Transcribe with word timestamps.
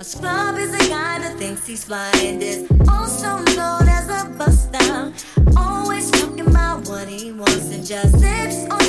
A 0.00 0.02
scrub 0.02 0.56
is 0.56 0.72
a 0.72 0.88
guy 0.88 1.18
that 1.18 1.36
thinks 1.36 1.66
he's 1.66 1.84
fly 1.84 2.10
and 2.14 2.42
is 2.42 2.66
also 2.88 3.36
known 3.54 3.86
as 3.86 4.08
a 4.08 4.30
buster. 4.30 5.12
Always 5.58 6.10
talking 6.10 6.46
about 6.46 6.88
what 6.88 7.06
he 7.06 7.32
wants 7.32 7.70
and 7.70 7.86
just 7.86 8.14
lives 8.16 8.66
on. 8.70 8.79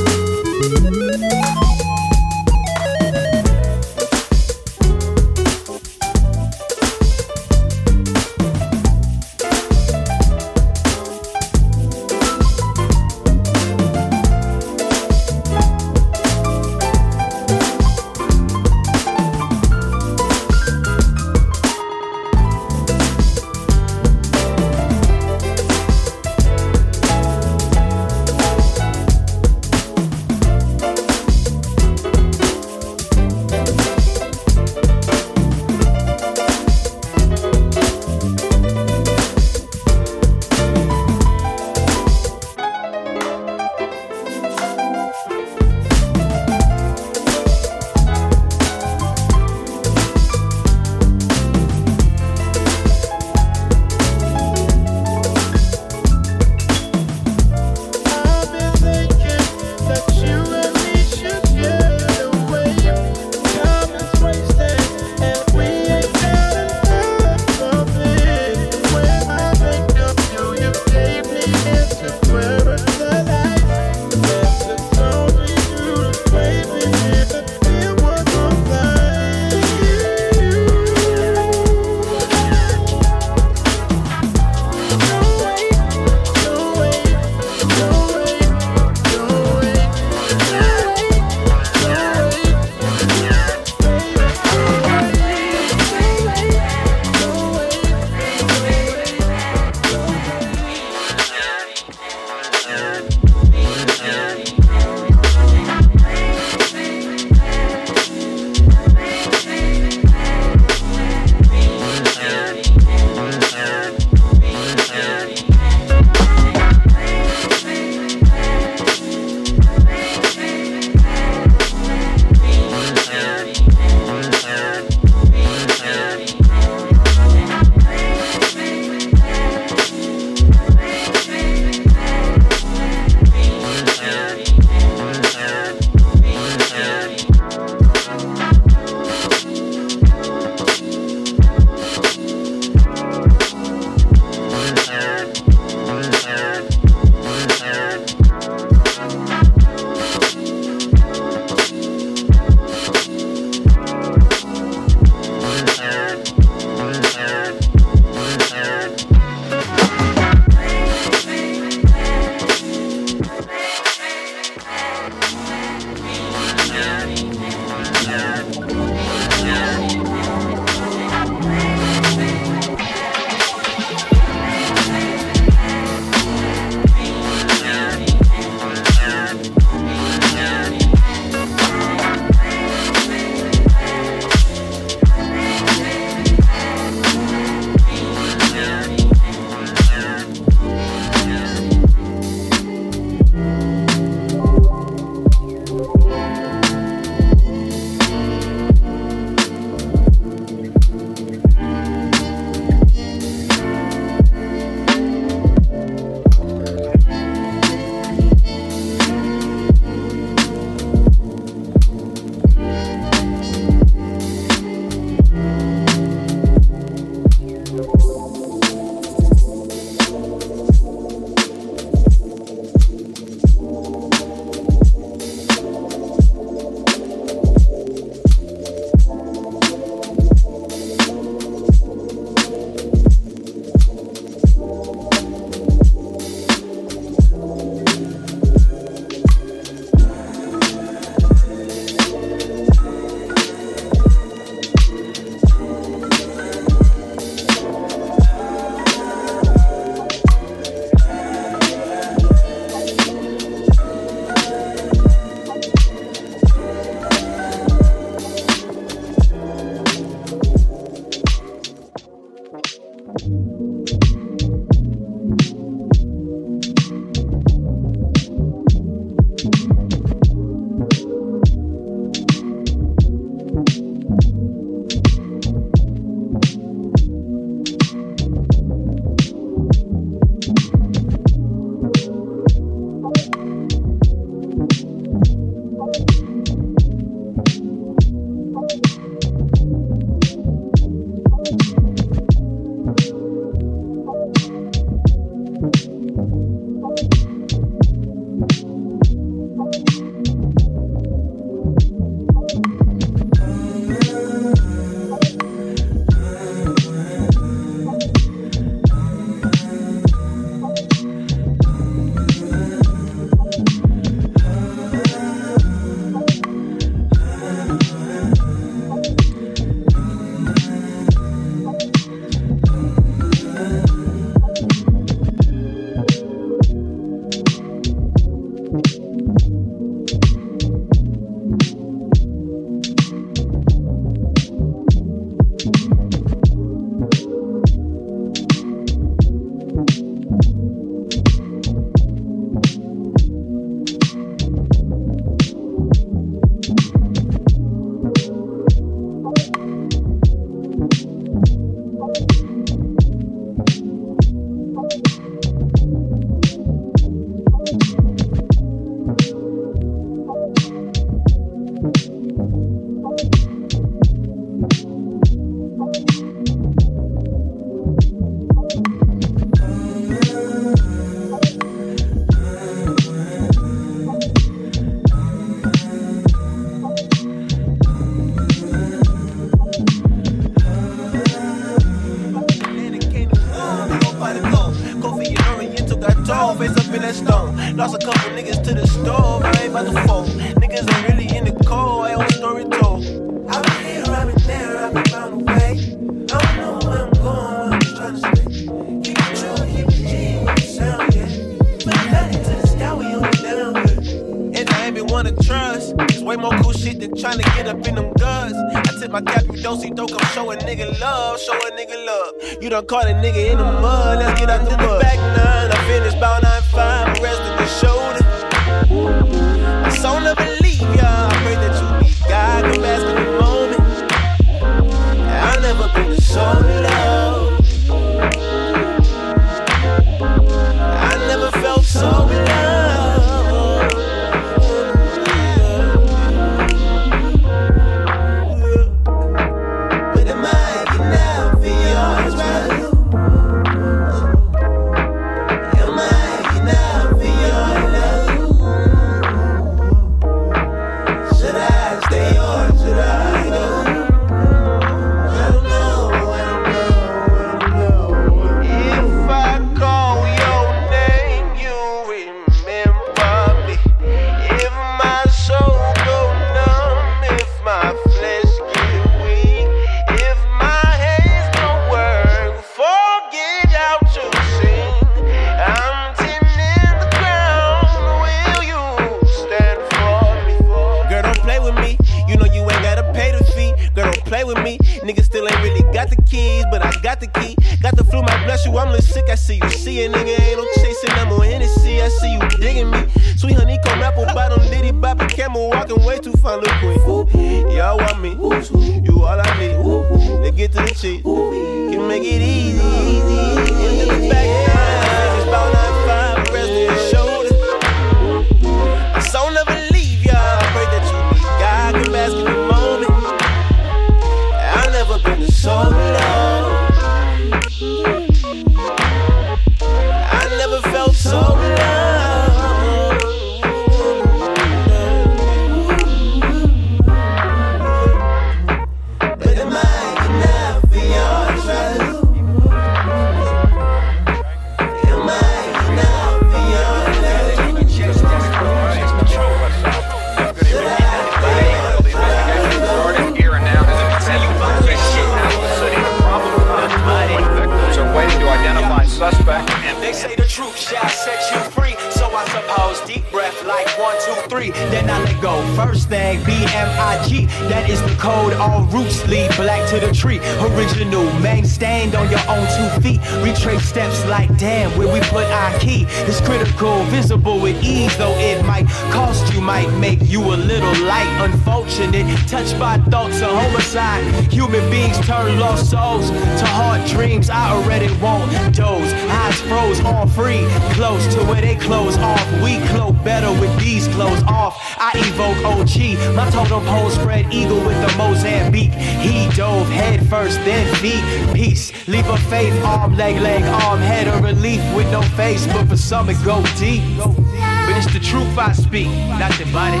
Like 564.36 564.58
damn, 564.58 564.90
where 564.98 565.10
we 565.10 565.20
put 565.20 565.46
our 565.46 565.78
key. 565.78 566.04
It's 566.28 566.40
critical, 566.42 567.02
visible 567.04 567.58
with 567.58 567.82
ease, 567.82 568.14
though 568.18 568.36
it 568.36 568.64
might 568.66 568.86
cost 569.10 569.52
you, 569.54 569.60
might 569.62 569.90
make 569.98 570.20
you 570.24 570.42
a 570.42 570.56
little 570.72 570.96
light. 571.06 571.30
Unfortunate, 571.40 572.26
touched 572.46 572.78
by 572.78 572.98
thoughts 573.12 573.40
of 573.40 573.50
homicide. 573.50 574.24
Human 574.52 574.84
beings 574.90 575.18
turn 575.26 575.58
lost 575.58 575.90
souls 575.90 576.28
to 576.60 576.66
hard 576.78 577.02
dreams. 577.08 577.48
I 577.48 577.70
already 577.70 578.12
want 578.20 578.52
those. 578.76 579.10
Eyes 579.40 579.60
froze 579.62 580.00
on 580.00 580.28
free, 580.28 580.66
close 580.98 581.24
to 581.34 581.40
where 581.44 581.62
they 581.62 581.76
close 581.76 582.18
off. 582.18 582.46
We 582.62 582.78
close 582.88 583.16
better 583.24 583.52
with 583.60 583.72
these 583.80 584.06
clothes 584.08 584.42
off. 584.44 584.75
Evoke 585.18 585.64
OG, 585.64 586.34
my 586.34 586.48
totem 586.50 586.84
pole 586.86 587.10
spread 587.10 587.52
eagle 587.52 587.80
with 587.84 587.98
the 588.06 588.16
Mozambique. 588.16 588.92
He 588.92 589.48
dove 589.56 589.88
head 589.88 590.28
first, 590.28 590.58
then 590.64 590.86
feet. 590.96 591.24
Peace, 591.54 591.92
leap 592.06 592.26
of 592.26 592.40
faith, 592.44 592.74
arm, 592.84 593.16
leg, 593.16 593.40
leg, 593.40 593.62
arm, 593.62 593.98
head 594.00 594.28
of 594.28 594.42
relief 594.42 594.80
with 594.94 595.10
no 595.10 595.22
face, 595.22 595.66
but 595.66 595.86
for 595.88 595.96
some 595.96 596.28
it 596.28 596.36
go 596.44 596.62
deep. 596.78 597.02
But 597.18 597.96
it's 597.96 598.12
the 598.12 598.20
truth 598.20 598.58
I 598.58 598.72
speak, 598.72 599.08
nothing 599.38 599.72
but 599.72 599.94
it. 599.94 600.00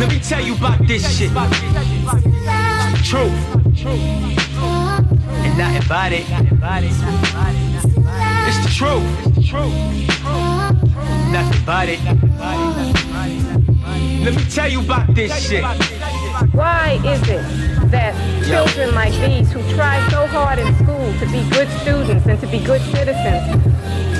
Let 0.00 0.08
me 0.10 0.18
tell 0.20 0.40
you 0.40 0.54
about 0.54 0.86
this 0.86 1.02
shit. 1.16 1.30
Truth. 3.04 3.32
And 5.44 5.58
nothing 5.58 5.88
but 5.88 6.12
it. 6.12 6.26
It's 8.48 8.58
the 8.64 8.70
truth. 8.72 9.04
Nothing 11.30 11.64
but 11.64 11.88
it. 11.88 13.11
Let 14.22 14.36
me 14.36 14.44
tell 14.44 14.68
you 14.68 14.80
about 14.80 15.12
this 15.14 15.48
shit. 15.48 15.64
Why 16.54 17.00
is 17.04 17.20
it 17.28 17.42
that 17.90 18.14
children 18.46 18.94
like 18.94 19.12
these 19.14 19.50
who 19.50 19.60
try 19.74 20.08
so 20.10 20.28
hard 20.28 20.60
in 20.60 20.74
school 20.76 21.12
to 21.18 21.26
be 21.26 21.42
good 21.50 21.68
students 21.80 22.26
and 22.26 22.40
to 22.40 22.46
be 22.46 22.60
good 22.60 22.80
citizens, 22.92 23.66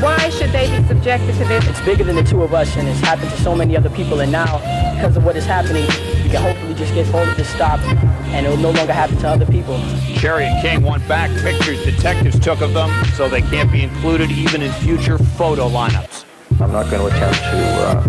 why 0.02 0.28
should 0.30 0.50
they 0.50 0.68
be 0.76 0.84
subjected 0.88 1.32
to 1.34 1.44
this? 1.44 1.64
It's 1.68 1.80
bigger 1.82 2.02
than 2.02 2.16
the 2.16 2.24
two 2.24 2.42
of 2.42 2.52
us, 2.52 2.76
and 2.76 2.88
it's 2.88 2.98
happened 2.98 3.30
to 3.30 3.40
so 3.42 3.54
many 3.54 3.76
other 3.76 3.90
people. 3.90 4.18
And 4.18 4.32
now, 4.32 4.58
because 4.96 5.16
of 5.16 5.24
what 5.24 5.36
is 5.36 5.46
happening, 5.46 5.86
we 6.24 6.30
can 6.30 6.42
hopefully 6.42 6.74
just 6.74 6.92
get 6.94 7.06
all 7.14 7.22
of 7.22 7.36
this 7.36 7.48
stopped, 7.48 7.84
and 7.84 8.44
it 8.44 8.48
will 8.48 8.56
no 8.56 8.72
longer 8.72 8.92
happen 8.92 9.16
to 9.18 9.28
other 9.28 9.46
people. 9.46 9.80
Cherry 10.16 10.46
and 10.46 10.60
King 10.60 10.82
want 10.82 11.06
back 11.06 11.30
pictures 11.42 11.84
detectives 11.84 12.40
took 12.40 12.60
of 12.60 12.74
them 12.74 12.90
so 13.14 13.28
they 13.28 13.42
can't 13.42 13.70
be 13.70 13.84
included 13.84 14.32
even 14.32 14.62
in 14.62 14.72
future 14.72 15.16
photo 15.16 15.68
lineups. 15.68 16.24
I'm 16.60 16.72
not 16.72 16.90
going 16.90 17.08
to 17.08 17.16
attempt 17.16 17.38
to, 17.38 17.56
uh, 17.80 18.02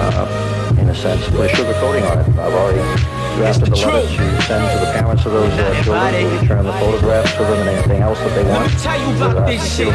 uh, 0.00 0.67
in 0.67 0.67
a 0.88 0.94
sense, 0.94 1.28
put 1.28 1.50
a 1.50 1.54
sugar 1.54 1.72
coating 1.74 2.04
on 2.04 2.18
it. 2.18 2.28
I've 2.38 2.54
already 2.54 3.17
drafted 3.36 3.66
the 3.66 3.70
the 3.70 3.76
letter 3.76 4.06
truth. 4.08 4.16
to 4.16 4.42
send 4.42 4.62
to 4.72 4.86
the 4.86 4.92
parents 4.92 5.26
of 5.26 5.32
those 5.32 5.52
uh, 5.52 5.82
children 5.84 6.12
to 6.12 6.38
return 6.40 6.64
the 6.66 6.72
photographs 6.74 7.32
to 7.32 7.42
them 7.42 7.58
and 7.60 7.68
anything 7.68 8.02
else 8.02 8.18
that 8.18 8.34
they 8.34 8.44
Let 8.44 8.60
want. 8.60 8.72
me 8.72 8.78
tell 8.80 8.98
you 9.00 9.16
about 9.16 9.36
uh, 9.36 9.46
this 9.46 9.76
shit. 9.76 9.88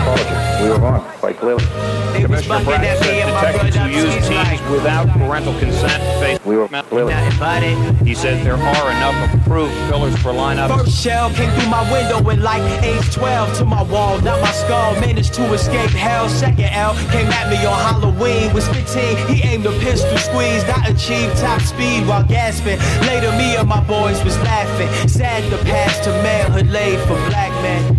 We 0.64 0.70
were 0.70 0.80
wrong, 0.80 1.02
quite 1.20 1.38
clearly. 1.38 1.64
They 2.14 2.22
Commissioner 2.22 2.56
bugging 2.60 2.66
Bratt 2.78 2.98
said 3.00 3.26
detectives 3.26 3.76
who 3.76 3.86
use 3.90 4.14
He's 4.14 4.28
teams 4.28 4.62
like, 4.62 4.70
without 4.70 5.08
parental 5.10 5.58
consent 5.60 6.02
face 6.22 6.40
We 6.46 6.58
were 6.58 6.68
clearly. 6.68 7.12
nothing. 7.14 8.06
He 8.06 8.14
said 8.14 8.46
there 8.46 8.54
are 8.56 8.92
enough 8.92 9.34
approved 9.34 9.74
fillers 9.90 10.16
for 10.22 10.32
lineups. 10.32 10.78
First 10.78 11.02
shell 11.04 11.30
came 11.32 11.50
through 11.60 11.70
my 11.70 11.82
window 11.92 12.18
at 12.30 12.40
like 12.40 12.62
age 12.84 13.12
12 13.14 13.58
to 13.58 13.66
my 13.66 13.82
wall, 13.84 14.20
not 14.22 14.40
my 14.42 14.52
skull. 14.52 14.94
Managed 15.02 15.34
to 15.36 15.54
escape 15.54 15.90
hell. 15.92 16.30
Second 16.30 16.70
L 16.72 16.94
came 17.10 17.28
at 17.28 17.50
me 17.50 17.58
on 17.66 17.80
Halloween. 17.80 18.54
Was 18.54 18.68
15, 18.70 19.18
he 19.28 19.42
aimed 19.44 19.66
a 19.66 19.72
pistol, 19.80 20.16
squeezed. 20.18 20.68
I 20.68 20.88
achieved 20.90 21.38
top 21.38 21.62
speed 21.62 22.06
while 22.08 22.24
gasping. 22.24 22.78
Later, 23.08 23.23
me 23.32 23.56
and 23.56 23.68
my 23.68 23.82
boys 23.86 24.24
was 24.24 24.38
laughing. 24.40 24.90
Sad 25.08 25.44
the 25.52 25.58
past 25.64 26.04
to 26.04 26.10
manhood 26.24 26.68
laid 26.68 27.00
for 27.02 27.16
black 27.30 27.52
men. 27.62 27.98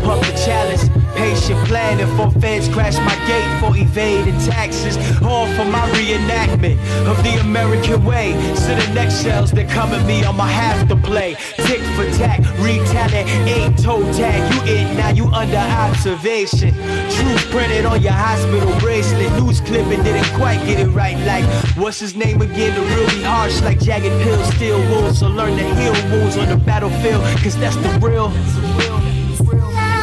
Puff 0.00 0.20
the 0.20 0.32
chalice, 0.44 0.88
Patient 1.14 1.58
planning 1.68 2.06
for 2.16 2.30
feds 2.40 2.68
crash 2.68 2.96
my 2.98 3.14
gate 3.26 3.60
for 3.60 3.76
evading 3.76 4.38
taxes. 4.40 4.96
All 5.22 5.46
for 5.54 5.64
my 5.64 5.88
reenactment 5.90 6.78
of 7.06 7.22
the 7.22 7.38
American 7.40 8.04
way. 8.04 8.32
So 8.54 8.74
the 8.74 8.94
next 8.94 9.22
shells 9.22 9.50
that 9.52 9.68
come 9.68 9.90
at 9.92 10.06
me, 10.06 10.24
I'ma 10.24 10.46
have 10.46 10.88
to 10.88 10.96
play. 10.96 11.36
Tick 11.66 11.80
for 11.96 12.06
tack, 12.16 12.40
retaliate, 12.58 13.28
ain't 13.46 13.78
toe 13.78 14.02
tag. 14.12 14.40
You 14.54 14.74
in, 14.74 14.96
now 14.96 15.10
you 15.10 15.26
under 15.26 15.56
observation. 15.56 16.72
Truth 16.72 17.50
printed 17.50 17.84
on 17.84 18.02
your 18.02 18.12
hospital 18.12 18.72
bracelet. 18.80 19.30
News 19.32 19.60
clipping 19.60 20.02
didn't 20.02 20.30
quite 20.36 20.64
get 20.66 20.80
it 20.80 20.88
right. 20.88 21.16
Like, 21.26 21.44
what's 21.76 22.00
his 22.00 22.16
name 22.16 22.40
again? 22.40 22.74
The 22.74 22.82
really 22.96 23.22
harsh, 23.22 23.60
like 23.62 23.80
jagged 23.80 24.12
pills, 24.22 24.46
steel 24.54 24.78
wounds. 24.90 25.18
So 25.20 25.28
learn 25.28 25.56
to 25.56 25.74
heal 25.76 25.92
wounds 26.10 26.36
on 26.36 26.48
the 26.48 26.56
battlefield, 26.56 27.22
cause 27.42 27.56
that's 27.58 27.76
the 27.76 27.98
real. 28.00 28.30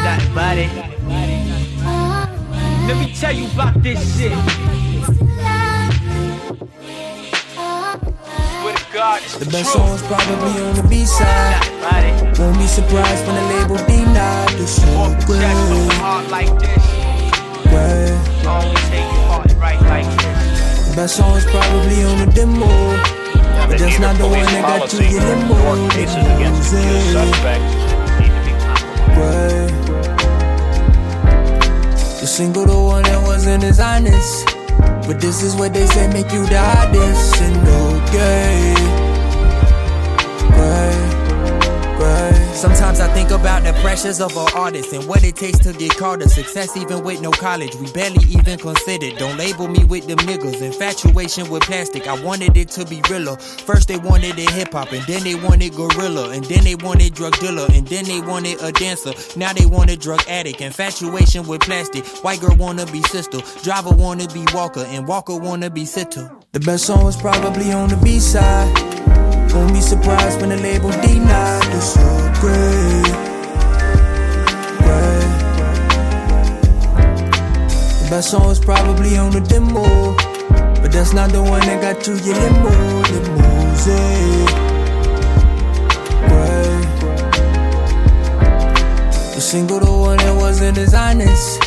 Not 0.01 0.25
about 0.31 0.57
it. 0.57 0.88
Let 2.89 2.98
me 2.98 3.13
tell 3.13 3.31
you 3.31 3.46
about 3.51 3.84
this 3.84 4.00
shit. 4.17 4.31
Swear 8.50 8.75
to 8.75 8.86
God, 8.91 9.22
it's 9.22 9.38
The 9.38 9.46
the 9.46 9.51
best 9.51 9.74
songs 9.74 10.01
probably 10.08 10.60
on 10.60 10.74
the 10.74 10.88
B 10.89 11.05
side. 11.05 11.53
Not 11.53 11.69
about 11.77 12.03
it. 12.03 12.39
Won't 12.39 12.58
be 12.58 12.65
surprised 12.65 13.27
when 13.27 13.36
the 13.36 13.46
label 13.53 13.77
denied 13.86 14.50
the 14.58 14.65
the 14.65 14.65
chest 14.65 15.69
the 15.69 16.31
like 16.31 16.50
this. 16.58 16.84
Always 18.48 18.81
take 18.89 19.05
your 19.05 19.25
heart 19.29 19.53
right 19.62 19.79
like 19.81 20.10
this. 20.17 20.89
The 20.89 20.96
best 20.96 21.15
songs 21.17 21.46
probably 21.46 22.03
on 22.05 22.25
the 22.25 22.31
demo. 22.34 22.65
But 23.69 23.77
The 23.77 23.77
that's 23.77 24.00
not 24.00 24.17
the 24.17 24.25
one 24.25 24.46
that 24.50 24.65
got 24.65 24.89
you 24.89 25.05
your 25.13 25.22
limo. 25.22 25.53
court 25.62 25.91
cases 25.91 26.25
against 26.25 26.74
accused 26.74 27.13
suspects 27.13 27.74
need 28.17 28.34
to 28.34 28.41
be 28.50 28.53
compromised. 28.65 29.58
Single, 32.29 32.65
the 32.65 32.79
one 32.79 33.03
that 33.03 33.24
wasn't 33.24 33.63
as 33.63 33.79
honest. 33.79 34.45
But 35.07 35.19
this 35.19 35.41
is 35.41 35.55
what 35.55 35.74
they 35.74 35.86
say 35.88 36.07
make 36.13 36.31
you 36.31 36.45
the 36.45 36.59
hottest 36.59 37.41
and 37.41 37.67
okay. 38.07 38.88
Pressures 44.00 44.22
of 44.22 44.38
our 44.38 44.50
artists 44.56 44.94
and 44.94 45.06
what 45.10 45.25
it 45.25 45.36
takes 45.36 45.60
to 45.60 45.74
get 45.74 45.91
called 45.98 46.22
a 46.22 46.29
success 46.29 46.77
even 46.77 47.03
with 47.03 47.22
no 47.22 47.32
college. 47.32 47.75
We 47.75 47.91
barely 47.91 48.24
even 48.29 48.58
considered. 48.58 49.18
Don't 49.18 49.38
label 49.38 49.68
me 49.68 49.84
with 49.84 50.08
them 50.08 50.20
niggas. 50.20 50.62
Infatuation 50.62 51.50
with 51.50 51.63
plastic. 51.63 52.08
I 52.08 52.18
wanted 52.24 52.56
it 52.56 52.70
to 52.70 52.86
be 52.86 53.01
realer. 53.10 53.36
First 53.36 53.89
they 53.89 53.98
wanted 53.98 54.39
it 54.39 54.50
hip 54.51 54.72
hop 54.72 54.94
and 54.94 55.03
then 55.03 55.24
they 55.24 55.36
wanted 55.36 55.74
gorilla 55.74 56.29
and 56.29 56.46
then 56.46 56.63
they 56.63 56.75
wanted 56.75 57.13
drug 57.13 57.38
dealer 57.39 57.68
and 57.74 57.86
then 57.88 58.06
they 58.06 58.22
wanted 58.22 58.62
a 58.62 58.72
dancer. 58.72 59.12
Now 59.38 59.51
they 59.51 59.66
wanted 59.66 60.00
drug 60.00 60.22
addict. 60.29 60.62
Infatuation 60.62 61.46
with 61.46 61.59
plastic. 61.62 62.05
White 62.24 62.40
girl 62.40 62.55
wanna 62.55 62.85
be 62.85 63.01
sister. 63.01 63.40
Driver 63.64 63.92
wanna 63.92 64.27
be 64.27 64.46
Walker 64.53 64.85
and 64.88 65.09
Walker 65.09 65.35
wanna 65.38 65.70
be 65.70 65.83
sitter. 65.83 66.31
The 66.53 66.62
best 66.62 66.85
song 66.85 67.03
was 67.03 67.18
probably 67.18 67.74
on 67.74 67.90
the 67.90 67.98
B 67.98 68.20
side. 68.20 68.74
Won't 69.53 69.74
be 69.74 69.81
surprised 69.81 70.40
when 70.40 70.51
the 70.51 70.57
label 70.57 70.92
denied 70.92 71.64
the 71.74 71.81
so. 71.81 72.31
Great. 72.40 73.28
Best 78.09 78.31
song 78.31 78.48
was 78.48 78.59
probably 78.59 79.17
on 79.17 79.31
the 79.31 79.39
demo. 79.39 80.15
But 80.81 80.91
that's 80.91 81.13
not 81.13 81.31
the 81.31 81.43
one 81.43 81.59
that 81.61 81.79
got 81.81 82.07
you 82.07 82.15
your 82.15 82.35
limo. 82.35 82.69
Limousine. 83.11 84.45
The 89.35 89.41
single, 89.41 89.79
the 89.79 89.91
one 89.91 90.17
that 90.17 90.35
wasn't 90.35 90.77
as 90.79 90.93
honest. 90.93 91.59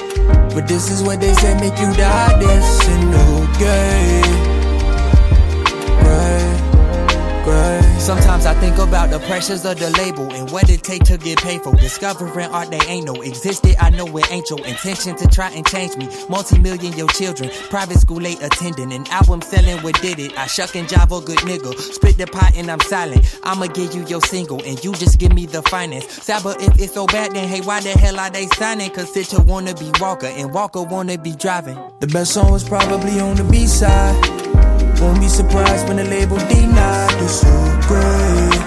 But 0.55 0.67
this 0.67 0.91
is 0.91 1.03
what 1.03 1.21
they 1.21 1.33
say 1.35 1.55
make 1.55 1.79
you 1.79 1.93
the 1.95 2.07
hottest 2.07 2.89
and 2.89 3.15
okay. 3.55 4.62
Great. 7.45 7.83
Sometimes 7.99 8.47
I 8.47 8.55
think 8.55 8.79
about 8.79 9.11
the 9.11 9.19
pressures 9.21 9.65
of 9.65 9.79
the 9.79 9.91
label 9.91 10.33
and 10.33 10.51
what 10.51 10.71
it 10.71 10.83
take 10.83 11.03
to 11.05 11.19
get 11.19 11.39
paid 11.39 11.63
for. 11.63 11.75
Discovering 11.75 12.51
art 12.51 12.71
they 12.71 12.81
ain't 12.87 13.07
no 13.07 13.15
existed. 13.23 13.77
I 13.81 13.91
know 13.91 14.07
it 14.17 14.31
ain't 14.33 14.49
your 14.49 14.65
intention 14.65 15.17
to 15.17 15.27
try 15.27 15.51
and 15.51 15.67
change 15.67 15.97
me. 15.97 16.09
Multi-million 16.29 16.93
your 16.97 17.09
children, 17.09 17.51
private 17.69 17.99
school 17.99 18.21
late 18.21 18.41
attending, 18.43 18.93
an 18.93 19.07
album 19.09 19.43
selling 19.43 19.79
what 19.83 20.01
did 20.01 20.19
it. 20.19 20.39
I 20.39 20.47
shuck 20.47 20.77
and 20.77 20.89
jive 20.89 21.17
a 21.17 21.25
good 21.25 21.39
nigga. 21.39 21.77
Split 21.79 22.17
the 22.19 22.27
pot 22.27 22.57
and 22.57 22.71
I'm 22.71 22.81
silent. 22.81 23.41
I'ma 23.43 23.67
give 23.67 23.95
you 23.95 24.07
your 24.07 24.21
single 24.21 24.63
and 24.63 24.83
you 24.85 24.93
just 24.95 25.19
give 25.19 25.33
me 25.33 25.47
the 25.47 25.63
finance. 25.63 26.13
Saba, 26.23 26.55
if 26.61 26.81
it's 26.81 26.95
so 26.95 27.07
bad, 27.07 27.33
then 27.33 27.49
hey, 27.49 27.61
why 27.61 27.81
the 27.81 27.91
hell 27.91 28.21
are 28.21 28.31
they 28.31 28.47
signing? 28.49 28.91
Cause 28.91 29.13
Sitter 29.13 29.43
wanna 29.43 29.75
be 29.75 29.91
Walker 30.01 30.27
and 30.27 30.53
Walker 30.53 30.83
wanna 30.83 31.19
be 31.19 31.35
driving. 31.35 31.79
The 32.01 32.07
best 32.07 32.35
song 32.35 32.53
was 32.53 32.69
probably 32.69 33.19
on 33.21 33.37
the 33.37 33.45
B 33.45 33.67
side. 33.67 34.72
Won't 35.03 35.21
be 35.21 35.29
surprised 35.29 35.89
when 35.89 35.97
the 35.97 36.05
label 36.05 36.39
denied 36.39 37.19
the 37.19 37.29
so 37.29 37.51
great. 37.89 38.63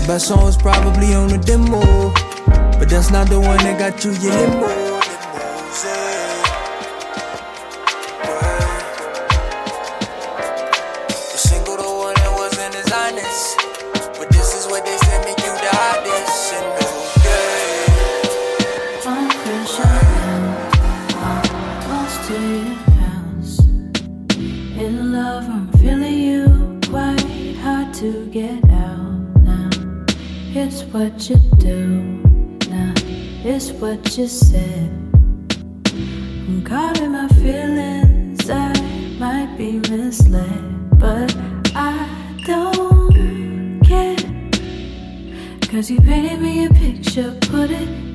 The 0.00 0.04
best 0.06 0.28
song 0.28 0.44
was 0.44 0.56
probably 0.56 1.12
on 1.14 1.28
the 1.28 1.36
demo. 1.36 1.82
But 2.78 2.88
that's 2.88 3.10
not 3.10 3.28
the 3.28 3.38
one 3.38 3.58
that 3.58 3.78
got 3.78 4.02
you 4.02 4.12
your 4.12 4.32
limo. 4.32 4.81
What 33.70 34.18
you 34.18 34.26
said. 34.26 34.90
I'm 35.86 36.64
caught 36.64 37.00
in 37.00 37.12
my 37.12 37.28
feelings. 37.28 38.50
I 38.50 38.72
might 39.20 39.56
be 39.56 39.78
misled, 39.78 40.98
but 40.98 41.32
I 41.72 42.08
don't 42.44 43.80
care. 43.84 44.16
Cause 45.70 45.90
you 45.90 46.00
painted 46.00 46.40
me 46.40 46.66
a 46.66 46.70
picture, 46.70 47.38
put 47.42 47.70
it 47.70 48.11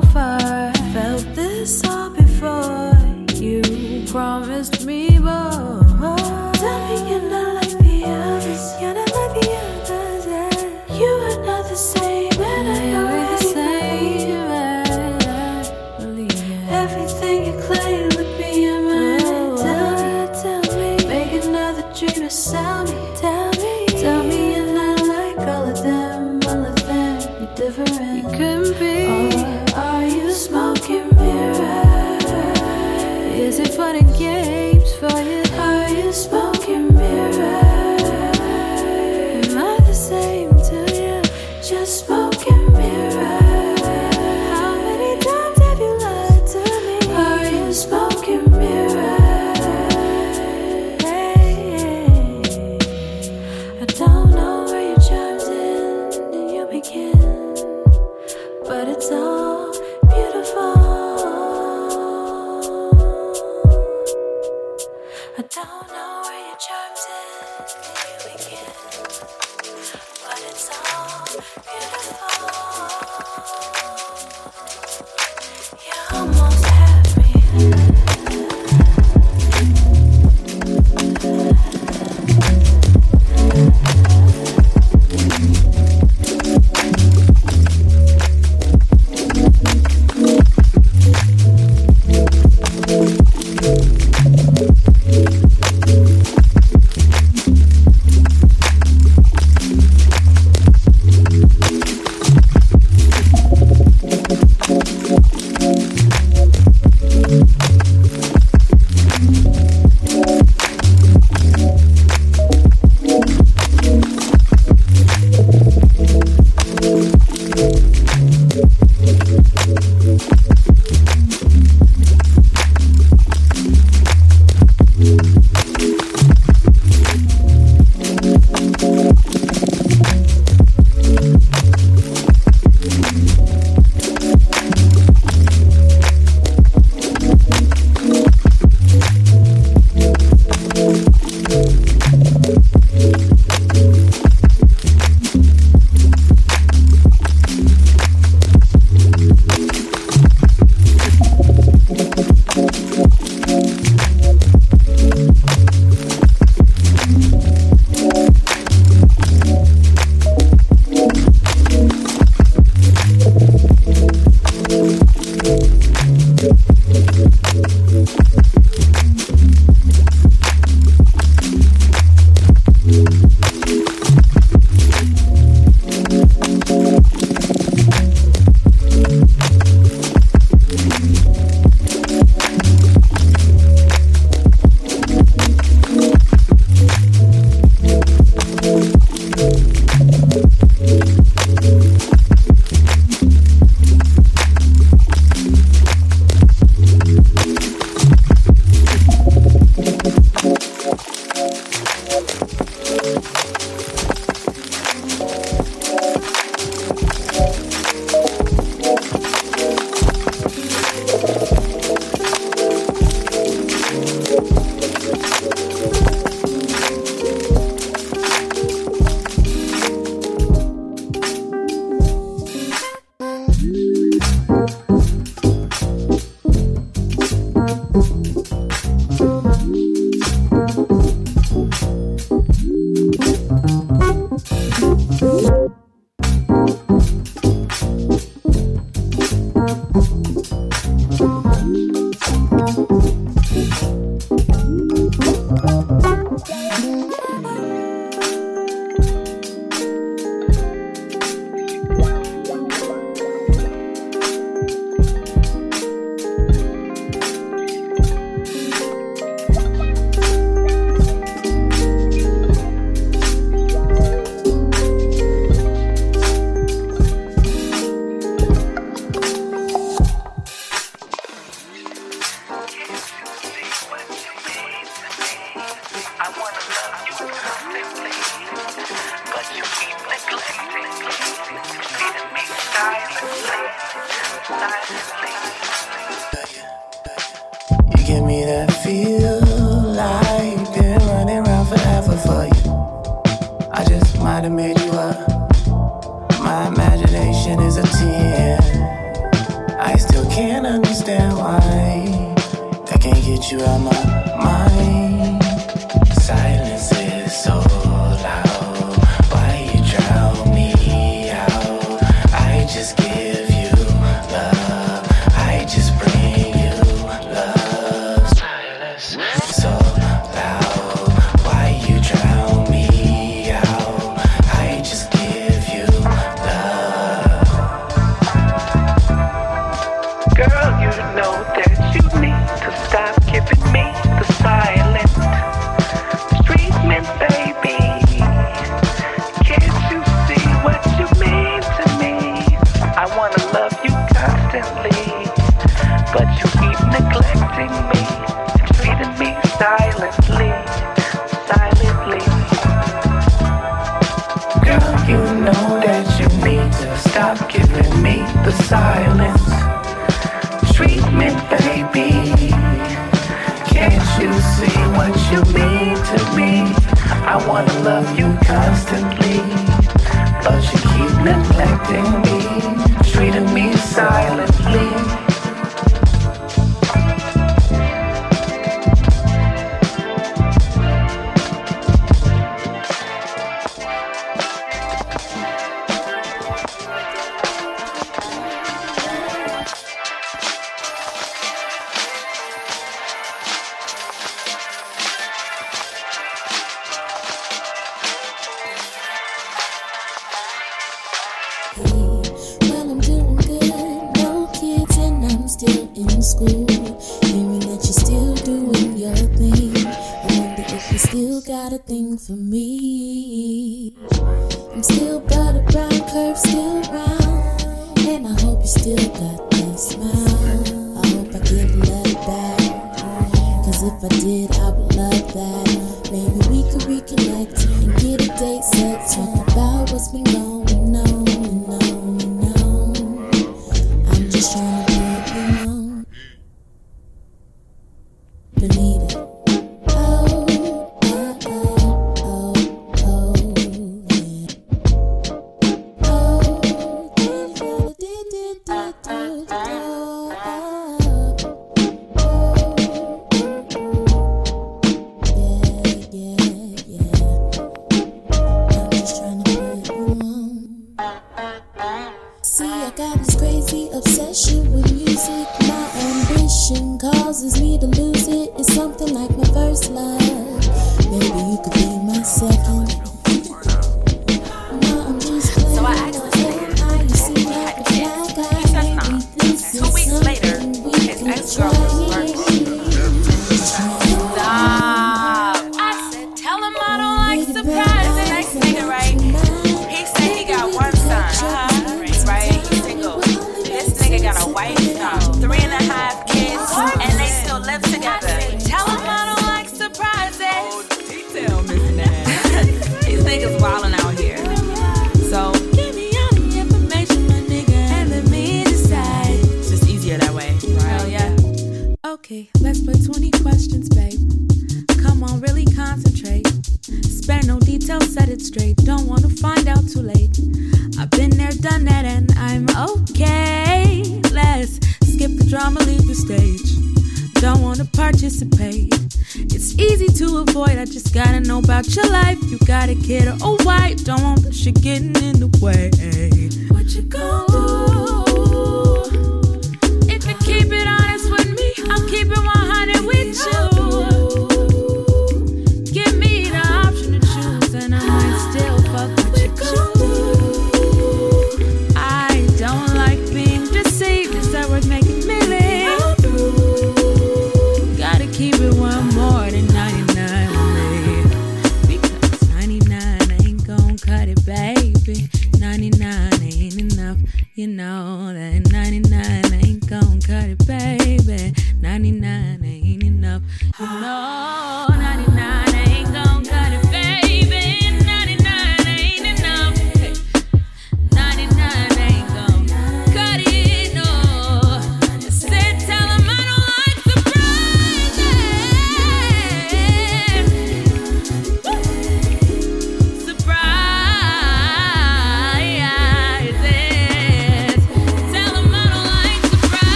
far. 0.00 0.72
Felt 0.92 1.24
this 1.34 1.84
all 1.84 1.97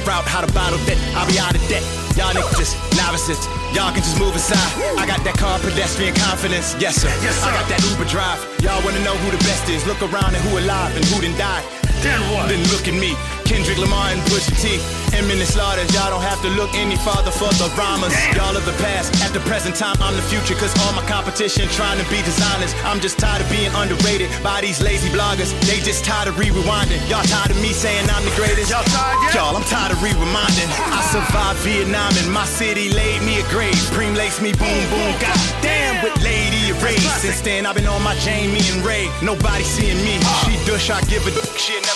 figure 0.00 0.12
out 0.16 0.24
how 0.24 0.40
to 0.40 0.50
bottle 0.52 0.78
that, 0.88 0.96
I'll 1.12 1.28
be 1.28 1.38
out 1.38 1.54
of 1.54 1.60
debt. 1.68 1.84
Y'all 2.16 2.32
niggas 2.32 2.56
just 2.56 2.74
novices. 2.96 3.38
Y'all 3.76 3.92
can 3.92 4.02
just 4.02 4.18
move 4.18 4.34
aside. 4.34 4.56
I 4.96 5.04
got 5.06 5.22
that 5.24 5.36
car 5.36 5.60
pedestrian 5.60 6.14
confidence. 6.16 6.74
Yes 6.80 6.96
sir. 6.96 7.12
yes, 7.20 7.36
sir. 7.36 7.48
I 7.48 7.60
got 7.60 7.68
that 7.68 7.80
Uber 7.92 8.08
drive. 8.08 8.40
Y'all 8.64 8.80
wanna 8.82 9.04
know 9.04 9.14
who 9.20 9.30
the 9.30 9.42
best 9.44 9.68
is? 9.68 9.84
Look 9.86 10.00
around 10.00 10.34
and 10.34 10.42
who 10.48 10.58
alive 10.58 10.96
and 10.96 11.04
who 11.04 11.20
done 11.20 11.36
died. 11.36 11.64
Then 12.00 12.20
what? 12.32 12.48
Then 12.48 12.64
look 12.72 12.88
at 12.88 12.96
me. 12.96 13.39
Kendrick 13.50 13.82
Lamar 13.82 14.14
and 14.14 14.22
Pusha 14.30 14.54
T. 14.62 14.78
Imminent 15.10 15.50
slaughter, 15.50 15.82
y'all 15.90 16.14
don't 16.14 16.22
have 16.22 16.38
to 16.46 16.50
look 16.54 16.70
any 16.78 16.94
farther 17.02 17.34
for 17.34 17.50
the 17.58 17.66
rhymers. 17.74 18.14
Y'all 18.38 18.54
of 18.54 18.62
the 18.62 18.76
past, 18.78 19.10
at 19.26 19.34
the 19.34 19.42
present 19.42 19.74
time, 19.74 19.98
I'm 19.98 20.14
the 20.14 20.22
future, 20.22 20.54
cause 20.54 20.70
all 20.86 20.94
my 20.94 21.02
competition 21.10 21.66
trying 21.74 21.98
to 21.98 22.06
be 22.06 22.22
designers. 22.22 22.70
I'm 22.86 23.02
just 23.02 23.18
tired 23.18 23.42
of 23.42 23.50
being 23.50 23.74
underrated 23.74 24.30
by 24.38 24.62
these 24.62 24.78
lazy 24.78 25.10
bloggers. 25.10 25.50
They 25.66 25.82
just 25.82 26.06
tired 26.06 26.30
of 26.30 26.38
re-rewinding. 26.38 27.02
Y'all 27.10 27.26
tired 27.26 27.50
of 27.50 27.58
me 27.58 27.74
saying 27.74 28.06
I'm 28.06 28.22
the 28.22 28.30
greatest. 28.38 28.70
Y'all 28.70 28.86
tired 28.86 29.18
yet? 29.26 29.34
Y'all, 29.34 29.58
I'm 29.58 29.66
tired 29.66 29.90
of 29.90 29.98
re-reminding. 29.98 30.70
I 30.94 31.02
survived 31.10 31.58
Vietnam 31.66 32.14
and 32.22 32.30
my 32.30 32.46
city 32.46 32.94
laid 32.94 33.18
me 33.26 33.42
a 33.42 33.46
grave. 33.50 33.74
Preem 33.90 34.14
laced 34.14 34.46
me, 34.46 34.54
boom, 34.54 34.82
boom, 34.94 35.10
God 35.18 35.34
damn, 35.58 35.98
with 36.06 36.14
Lady 36.22 36.70
Ray. 36.78 37.02
Since 37.18 37.42
then, 37.42 37.66
I've 37.66 37.74
been 37.74 37.90
on 37.90 38.02
my 38.06 38.14
Jamie 38.22 38.62
and 38.70 38.86
Ray. 38.86 39.10
Nobody 39.26 39.64
seeing 39.66 39.98
me. 40.06 40.22
Uh. 40.22 40.46
She 40.46 40.54
dush, 40.70 40.86
I 40.86 41.02
give 41.10 41.26
a 41.26 41.34
shit. 41.58 41.89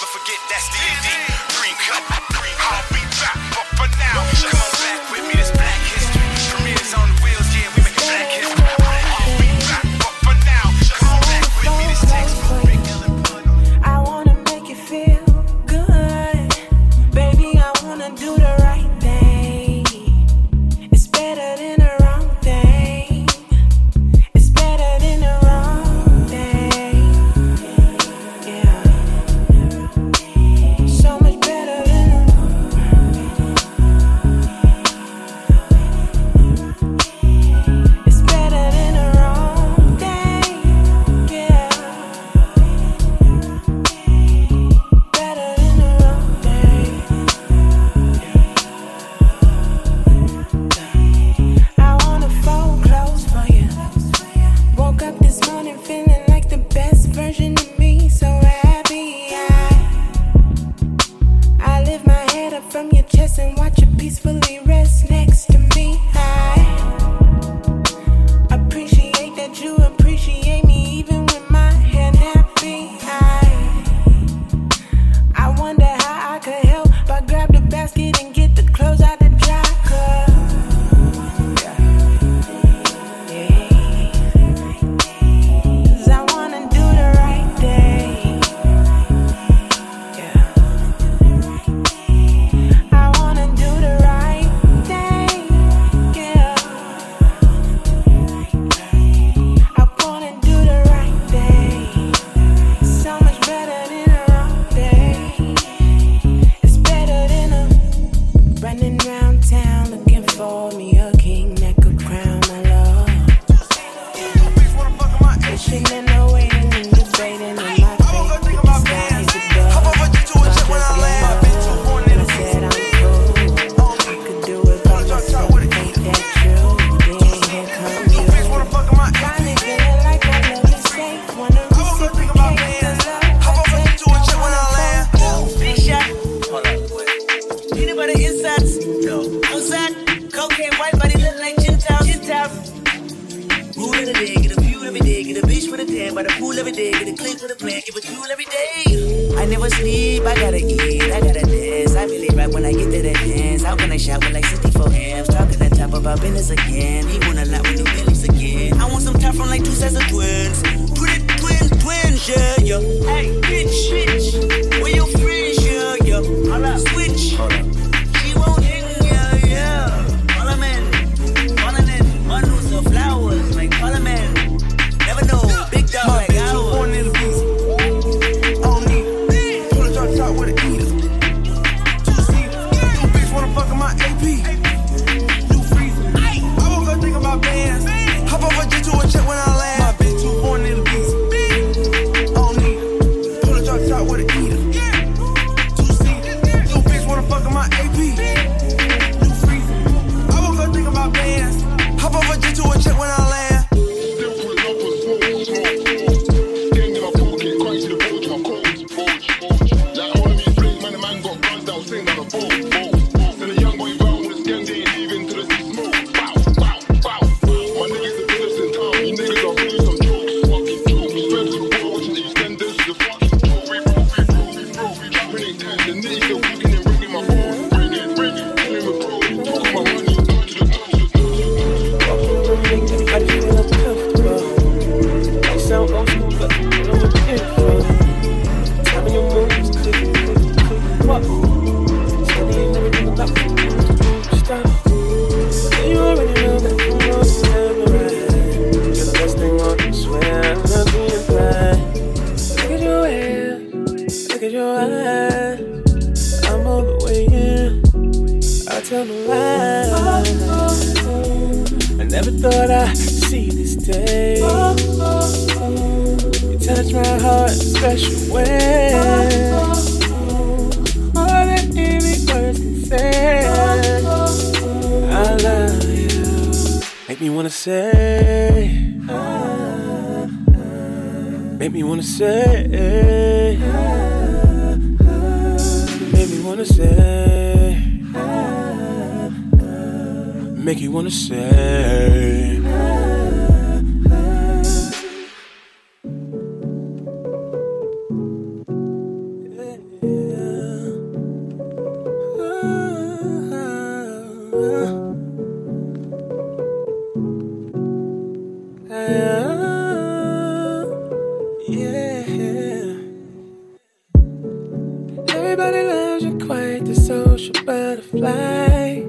Butterfly. 318.21 319.01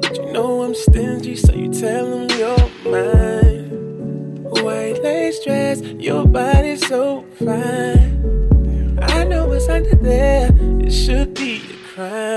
But 0.00 0.16
you 0.16 0.32
know 0.32 0.62
I'm 0.62 0.74
stingy, 0.74 1.36
so 1.36 1.52
you 1.52 1.72
tell 1.72 2.10
them 2.10 2.38
you're 2.38 2.92
mine. 2.92 4.44
White 4.62 5.02
lace 5.02 5.44
dress, 5.44 5.80
your 5.80 6.26
body's 6.26 6.86
so 6.86 7.24
fine. 7.38 8.98
I 9.02 9.24
know 9.24 9.46
what's 9.48 9.68
under 9.68 9.94
there, 9.96 10.50
it 10.80 10.90
should 10.92 11.34
be 11.34 11.56
a 11.56 11.94
crime. 11.94 12.35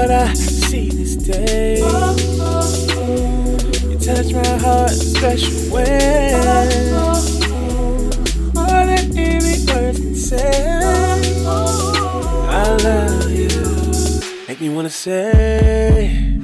Thought 0.00 0.10
I'd 0.10 0.36
see 0.36 0.88
this 0.88 1.14
day. 1.16 1.78
You 3.90 3.98
touch 3.98 4.32
my 4.32 4.58
heart 4.64 4.92
in 4.92 4.98
a 4.98 5.10
special 5.16 5.74
way. 5.74 6.32
More 8.54 8.82
than 8.88 9.18
any 9.18 9.66
words 9.66 9.98
can 9.98 10.14
say. 10.14 10.80
I 12.48 12.76
love 12.82 13.30
you. 13.30 13.48
Make 14.48 14.60
me 14.60 14.68
wanna 14.70 14.90
say. 14.90 16.34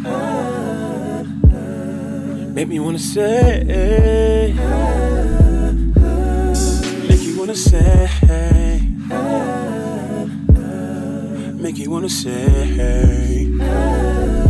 Make 2.52 2.68
me 2.68 2.78
wanna 2.78 2.98
say. 2.98 4.52
Make 7.09 7.22
you 7.22 7.38
wanna 7.38 7.57
say. 7.57 8.05
You 11.77 11.91
wanna 11.91 12.09
say. 12.09 12.47
it 12.79 14.45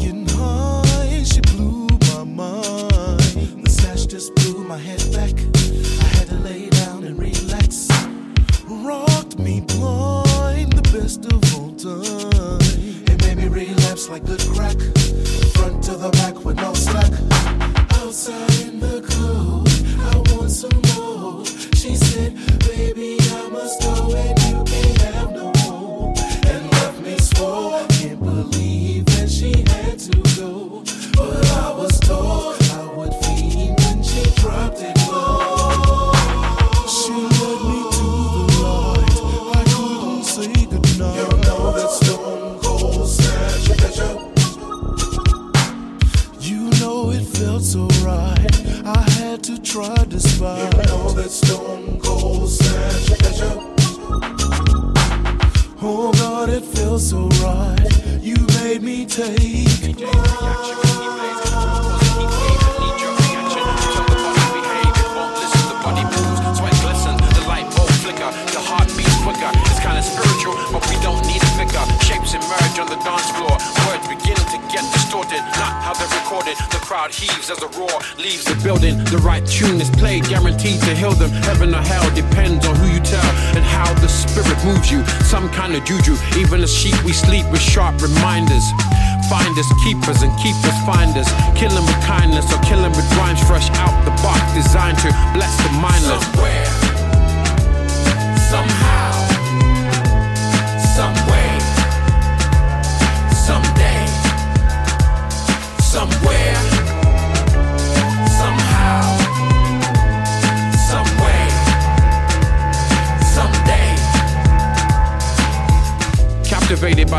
Flying 0.00 0.26
high, 0.28 0.59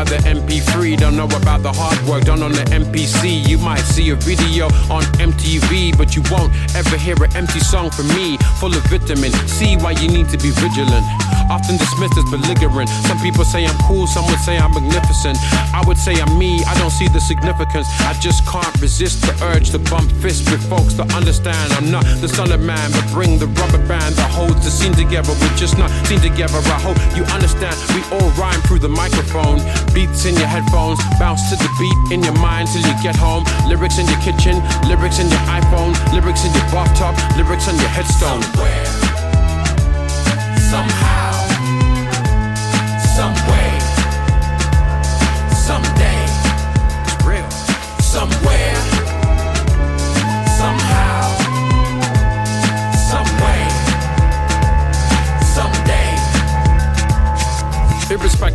The 0.02 0.18
MP3, 0.18 0.98
don't 0.98 1.16
know 1.16 1.26
about 1.26 1.62
the 1.62 1.72
hard 1.72 1.98
work 2.08 2.24
done 2.24 2.42
on 2.42 2.52
the 2.52 2.64
MPC. 2.64 3.48
You 3.48 3.56
might 3.56 3.80
see 3.80 4.10
a 4.10 4.16
video 4.16 4.66
on 4.90 5.02
MTV, 5.22 5.96
but 5.96 6.16
you 6.16 6.22
won't 6.30 6.52
ever 6.74 6.96
hear 6.96 7.14
an 7.22 7.34
empty 7.36 7.60
song 7.60 7.90
from 7.90 8.08
me, 8.08 8.36
full 8.58 8.74
of 8.74 8.82
vitamin. 8.90 9.32
See 9.48 9.76
why 9.76 9.92
you 9.92 10.08
need 10.08 10.28
to 10.30 10.38
be 10.38 10.50
vigilant. 10.50 11.41
Often 11.52 11.76
dismissed 11.76 12.16
as 12.16 12.24
belligerent. 12.32 12.88
Some 13.04 13.20
people 13.20 13.44
say 13.44 13.66
I'm 13.66 13.76
cool, 13.84 14.06
some 14.06 14.24
would 14.32 14.40
say 14.40 14.56
I'm 14.56 14.72
magnificent. 14.72 15.36
I 15.76 15.84
would 15.86 15.98
say 15.98 16.16
I'm 16.16 16.38
me, 16.38 16.64
I 16.64 16.72
don't 16.78 16.88
see 16.90 17.08
the 17.08 17.20
significance. 17.20 17.88
I 18.08 18.14
just 18.24 18.46
can't 18.48 18.72
resist 18.80 19.20
the 19.20 19.36
urge 19.52 19.68
to 19.76 19.78
bump 19.92 20.10
fists 20.24 20.50
with 20.50 20.64
folks 20.64 20.94
that 20.94 21.12
understand 21.12 21.72
I'm 21.76 21.90
not 21.90 22.08
the 22.24 22.28
solid 22.28 22.62
man, 22.64 22.90
but 22.92 23.04
bring 23.12 23.36
the 23.36 23.48
rubber 23.60 23.84
band 23.84 24.16
that 24.16 24.30
holds 24.32 24.64
the 24.64 24.72
scene 24.72 24.96
together. 24.96 25.36
We're 25.44 25.56
just 25.60 25.76
not 25.76 25.92
seen 26.08 26.24
together. 26.24 26.56
I 26.72 26.80
hope 26.80 26.96
you 27.12 27.24
understand. 27.36 27.76
We 27.92 28.00
all 28.16 28.32
rhyme 28.40 28.60
through 28.64 28.80
the 28.80 28.88
microphone. 28.88 29.60
Beats 29.92 30.24
in 30.24 30.32
your 30.40 30.48
headphones, 30.48 31.04
bounce 31.20 31.52
to 31.52 31.56
the 31.60 31.68
beat 31.76 32.16
in 32.16 32.24
your 32.24 32.36
mind 32.40 32.72
till 32.72 32.80
you 32.80 32.96
get 33.04 33.14
home. 33.14 33.44
Lyrics 33.68 34.00
in 34.00 34.08
your 34.08 34.20
kitchen, 34.24 34.56
lyrics 34.88 35.20
in 35.20 35.28
your 35.28 35.44
iPhone, 35.52 35.92
lyrics 36.16 36.48
in 36.48 36.52
your 36.56 36.64
bathtub, 36.72 37.12
lyrics 37.36 37.68
on 37.68 37.76
your 37.76 37.92
headstone. 37.92 38.40
somehow, 40.72 41.11
some 43.14 43.51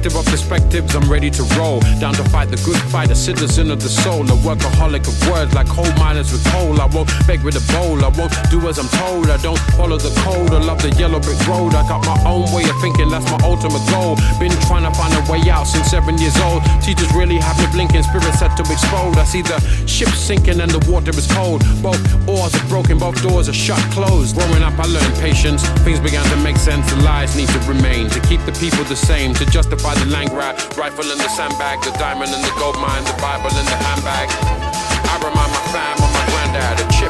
Irrespective 0.08 0.26
of 0.26 0.32
perspectives, 0.32 0.96
I'm 0.96 1.12
ready 1.12 1.30
to 1.32 1.44
roll. 1.60 1.82
Down 2.00 2.14
to 2.14 2.24
fight 2.30 2.50
the 2.50 2.56
good 2.64 2.80
fight, 2.92 3.12
a 3.12 3.16
citizen 3.16 3.72
of 3.72 3.82
the 3.82 3.90
soul. 3.90 4.24
A 4.24 4.38
workaholic 4.40 5.04
of 5.04 5.16
words 5.28 5.54
like 5.54 5.68
coal 5.68 5.92
miners 6.00 6.32
with 6.32 6.46
coal. 6.48 6.80
I 6.80 6.86
won't 6.86 7.12
beg 7.28 7.44
with 7.44 7.58
a 7.60 7.74
bowl, 7.74 8.00
I 8.00 8.08
won't 8.16 8.32
do 8.50 8.64
as 8.70 8.80
I'm 8.80 8.88
told. 8.88 9.30
I 9.30 9.36
don't 9.38 9.60
follow 9.76 9.98
the 9.98 10.14
code, 10.24 10.52
I 10.52 10.64
love 10.64 10.82
the 10.82 10.96
yellow 10.96 11.20
brick 11.20 11.40
road. 11.48 11.76
I 11.76 11.84
got 11.90 12.06
my 12.06 12.16
own 12.24 12.48
way 12.56 12.64
of 12.64 12.80
thinking, 12.80 13.10
that's 13.10 13.28
my 13.28 13.40
ultimate 13.44 13.84
goal. 13.92 14.16
Been 14.40 14.56
trying 14.72 14.88
to 14.88 14.94
find 14.96 15.12
a 15.12 15.24
way 15.30 15.44
out 15.50 15.68
since 15.68 15.92
seven 15.92 16.18
years 16.18 16.38
old. 16.48 16.64
Teachers 16.80 17.12
really 17.12 17.36
have 17.36 17.58
me 17.60 17.68
blinking, 17.76 18.04
spirit 18.04 18.32
set 18.40 18.56
to 18.56 18.64
explode. 18.64 19.18
I 19.18 19.26
see 19.26 19.42
the 19.42 19.60
ship 19.88 20.10
sinking 20.16 20.62
and 20.62 20.72
the 20.72 20.80
water 20.90 21.12
is 21.12 21.28
cold. 21.36 21.68
Both 21.84 22.00
oars 22.30 22.56
are 22.56 22.68
broken, 22.72 22.98
both 22.98 23.20
doors 23.22 23.50
are 23.50 23.60
shut, 23.68 23.80
closed. 23.92 24.40
Growing 24.40 24.64
up, 24.64 24.80
I 24.80 24.88
learned 24.88 25.16
patience. 25.20 25.68
Things 25.84 26.00
began 26.00 26.24
to 26.32 26.38
make 26.40 26.56
sense, 26.56 26.88
the 26.94 27.02
lies 27.04 27.36
need 27.36 27.50
to 27.50 27.60
remain. 27.68 28.08
To 28.16 28.22
keep 28.22 28.40
the 28.48 28.56
people 28.56 28.88
the 28.88 28.96
same, 28.96 29.34
to 29.36 29.46
justify 29.48 29.97
the 30.00 30.06
land 30.12 30.30
grab. 30.30 30.56
Rifle 30.78 31.10
in 31.12 31.18
the 31.18 31.30
sandbag, 31.30 31.82
the 31.82 31.92
diamond 31.98 32.32
in 32.34 32.42
the 32.42 32.54
gold 32.60 32.78
mine, 32.80 33.04
the 33.04 33.16
Bible 33.22 33.50
in 33.50 33.66
the 33.66 33.78
handbag. 33.78 34.30
I 35.08 35.16
remind 35.24 35.52
my 35.52 35.64
fam 35.74 35.96
of 35.98 36.12
my 36.14 36.26
granddad, 36.32 36.80
a 36.82 36.86
chip 36.94 37.07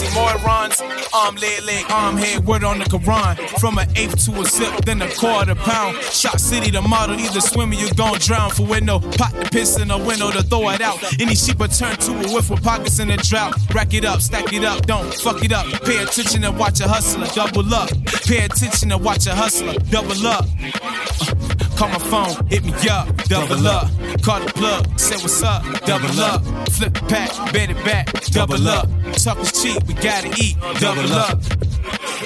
oxymorons. 0.00 0.80
Arm, 1.12 1.36
leg, 1.36 1.62
leg, 1.64 1.84
arm, 1.90 2.16
head, 2.16 2.46
word 2.46 2.64
on 2.64 2.78
the 2.78 2.84
Quran. 2.84 3.36
From 3.60 3.78
an 3.78 3.88
ape 3.96 4.10
to 4.10 4.40
a 4.40 4.44
sip, 4.44 4.84
then 4.84 5.02
a 5.02 5.08
quarter 5.14 5.54
pound. 5.54 5.96
Shot 5.98 6.40
city, 6.40 6.70
the 6.70 6.82
model, 6.82 7.18
either 7.18 7.40
swim 7.40 7.70
or 7.70 7.74
you 7.74 7.92
gon' 7.94 8.18
drown. 8.18 8.50
For 8.50 8.64
window, 8.66 9.00
pot 9.00 9.32
the 9.32 9.48
piss 9.50 9.78
in 9.78 9.90
a 9.90 9.98
window 9.98 10.30
to 10.30 10.42
throw 10.42 10.70
it 10.70 10.80
out. 10.80 10.98
Any 11.20 11.34
sheep 11.34 11.58
will 11.58 11.68
turn 11.68 11.96
to 11.96 12.12
a 12.12 12.34
whiff 12.34 12.50
with 12.50 12.62
pockets 12.62 12.98
in 12.98 13.10
a 13.10 13.16
drought. 13.16 13.54
Rack 13.74 13.94
it 13.94 14.04
up, 14.04 14.20
stack 14.20 14.52
it 14.52 14.64
up, 14.64 14.86
don't 14.86 15.12
fuck 15.14 15.44
it 15.44 15.52
up. 15.52 15.66
Pay 15.82 16.02
attention 16.02 16.44
and 16.44 16.58
watch 16.58 16.80
a 16.80 16.88
hustler, 16.88 17.26
double 17.34 17.74
up. 17.74 17.90
Pay 18.26 18.44
attention 18.44 18.92
and 18.92 19.04
watch 19.04 19.26
a 19.26 19.34
hustler, 19.34 19.74
double 19.90 20.26
up. 20.26 20.46
Uh, 20.82 21.69
Call 21.80 21.88
my 21.88 21.98
phone, 21.98 22.46
hit 22.48 22.62
me 22.62 22.74
up, 22.90 23.08
double 23.24 23.66
up. 23.66 23.88
Call 24.20 24.40
the 24.40 24.52
plug, 24.54 25.00
say 25.00 25.16
what's 25.16 25.42
up, 25.42 25.64
double 25.86 26.20
up. 26.20 26.42
Flip 26.68 26.92
the 26.92 27.00
pack, 27.08 27.54
bet 27.54 27.70
it 27.70 27.84
back, 27.86 28.12
double 28.26 28.68
up. 28.68 28.86
Talk 29.14 29.38
is 29.40 29.50
cheap, 29.50 29.82
we 29.84 29.94
gotta 29.94 30.28
eat, 30.38 30.58
double 30.78 31.10
up. 31.10 31.40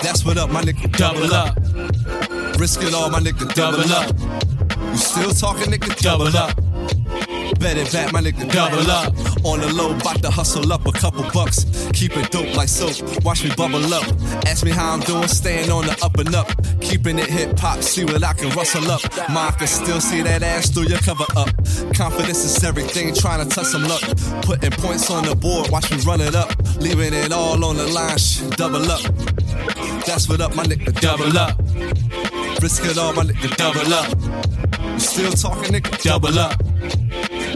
That's 0.02 0.24
what 0.24 0.38
up, 0.38 0.50
my 0.50 0.60
nigga. 0.60 0.90
Double 0.96 1.32
up. 1.32 1.54
Risk 2.58 2.82
it 2.82 2.94
all, 2.94 3.10
my 3.10 3.20
nigga. 3.20 3.54
Double, 3.54 3.92
up. 3.92 4.90
You 4.90 4.96
still 4.96 5.30
talking, 5.30 5.72
nigga? 5.72 6.02
Double 6.02 6.36
up. 6.36 6.58
It 7.66 7.90
back, 7.92 8.12
my 8.12 8.20
nigga. 8.20 8.52
Double 8.52 8.90
up. 8.90 9.14
On 9.42 9.58
the 9.58 9.72
low, 9.72 9.98
bout 10.00 10.20
to 10.22 10.30
hustle 10.30 10.70
up 10.70 10.86
a 10.86 10.92
couple 10.92 11.24
bucks. 11.32 11.64
Keep 11.94 12.16
it 12.18 12.30
dope 12.30 12.54
like 12.54 12.68
soap. 12.68 13.24
Watch 13.24 13.42
me 13.42 13.50
bubble 13.56 13.82
up. 13.92 14.04
Ask 14.46 14.64
me 14.64 14.70
how 14.70 14.92
I'm 14.92 15.00
doing, 15.00 15.26
staying 15.28 15.70
on 15.72 15.86
the 15.86 15.98
up 16.04 16.16
and 16.18 16.34
up. 16.34 16.46
Keeping 16.82 17.18
it 17.18 17.28
hip 17.28 17.58
hop, 17.58 17.82
see 17.82 18.04
what 18.04 18.22
I 18.22 18.34
can 18.34 18.50
rustle 18.50 18.88
up. 18.90 19.00
Ma, 19.30 19.48
I 19.48 19.50
can 19.52 19.66
still 19.66 19.98
see 19.98 20.20
that 20.22 20.42
ass 20.42 20.68
through 20.70 20.88
your 20.88 20.98
cover 20.98 21.24
up. 21.36 21.48
Confidence 21.94 22.44
is 22.44 22.62
everything, 22.62 23.14
trying 23.14 23.48
to 23.48 23.54
touch 23.54 23.66
some 23.66 23.84
luck. 23.84 24.02
Putting 24.42 24.70
points 24.72 25.10
on 25.10 25.24
the 25.24 25.34
board, 25.34 25.70
watch 25.70 25.90
me 25.90 25.96
run 26.02 26.20
it 26.20 26.34
up. 26.34 26.52
Leaving 26.76 27.14
it 27.14 27.32
all 27.32 27.64
on 27.64 27.76
the 27.76 27.86
line, 27.86 28.18
shh, 28.18 28.42
double 28.56 28.84
up. 28.92 29.02
That's 30.04 30.28
what 30.28 30.42
up, 30.42 30.54
my 30.54 30.64
nigga. 30.64 30.92
Double 31.00 31.36
up. 31.38 31.58
Risk 32.62 32.84
it 32.84 32.98
all, 32.98 33.14
my 33.14 33.24
nigga. 33.24 33.56
Double 33.56 33.94
up. 33.94 34.83
You 34.94 35.00
still 35.00 35.32
talking, 35.32 35.74
nigga? 35.74 36.02
Double 36.02 36.38
up. 36.38 36.56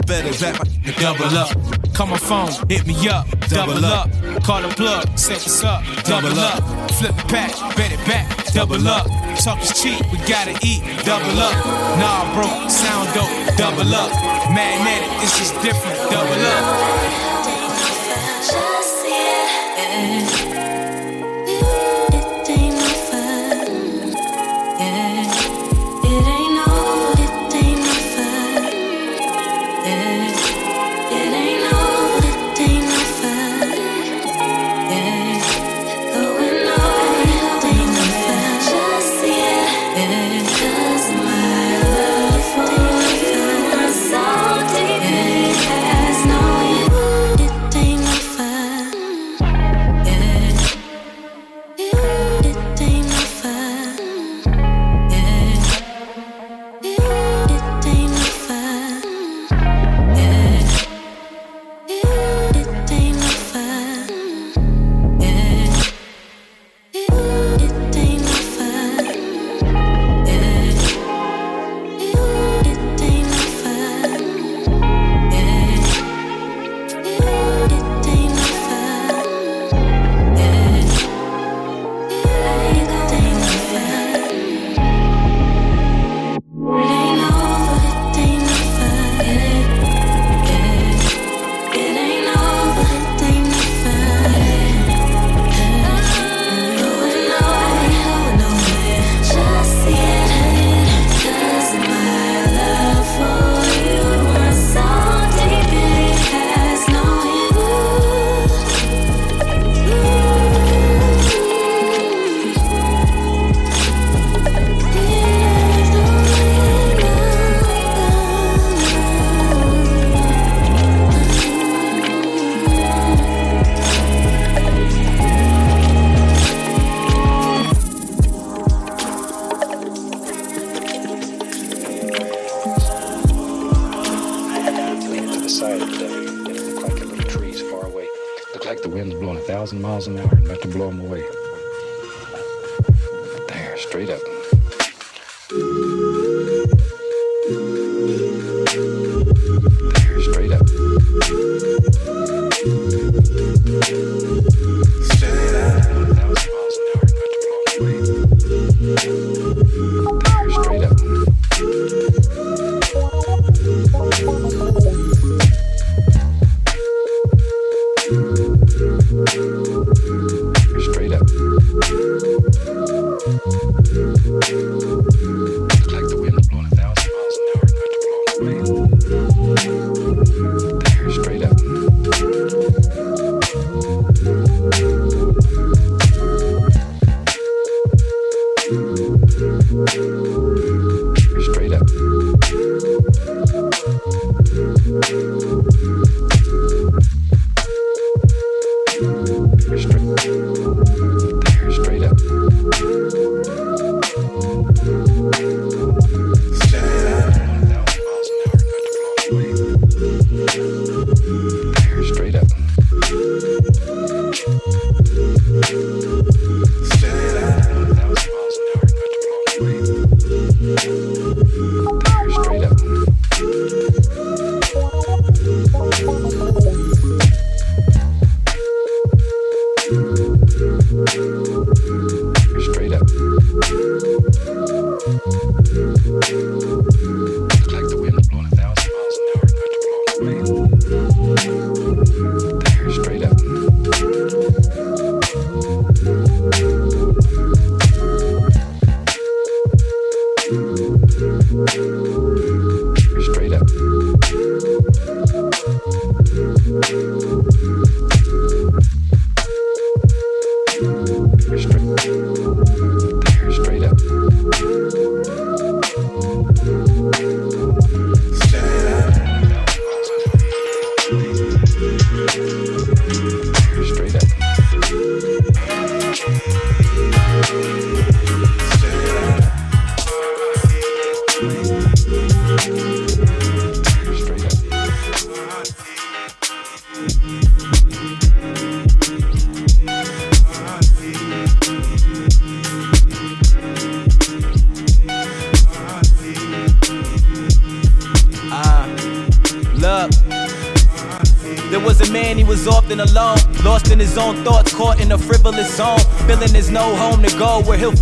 Better 0.05 0.33
back, 0.43 0.59
my. 0.59 0.91
Double 0.99 1.37
up. 1.37 1.93
Call 1.93 2.07
my 2.07 2.17
phone, 2.17 2.51
hit 2.67 2.85
me 2.85 2.95
up. 3.07 3.27
Double, 3.47 3.75
Double 3.75 3.85
up. 3.85 4.07
up. 4.07 4.43
Call 4.43 4.61
the 4.61 4.67
plug, 4.75 5.17
say 5.17 5.33
what's 5.33 5.63
up. 5.63 5.81
Double, 6.03 6.29
Double 6.29 6.39
up. 6.39 6.61
up. 6.61 6.91
Flip 6.91 7.15
the 7.15 7.23
pack, 7.29 7.77
bet 7.77 7.91
it 7.93 8.05
back. 8.05 8.53
Double 8.53 8.85
up. 8.87 9.07
Talk 9.39 9.61
is 9.61 9.71
cheap, 9.81 10.01
we 10.11 10.17
gotta 10.27 10.51
eat. 10.63 10.83
Double 11.05 11.39
up. 11.39 11.55
Nah, 11.95 12.33
bro, 12.35 12.67
sound 12.67 13.07
dope. 13.13 13.31
Double 13.55 13.87
up. 13.95 14.11
Magnetic, 14.51 15.09
it's 15.23 15.37
just 15.39 15.53
different. 15.61 15.97
Double 16.11 16.45
up. 16.45 17.09